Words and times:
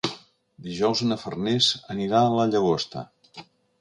Dijous 0.67 1.03
na 1.09 1.17
Farners 1.25 1.67
anirà 1.97 2.23
a 2.25 2.33
la 2.41 2.49
Llagosta. 2.55 3.05